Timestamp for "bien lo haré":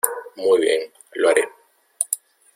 0.61-1.47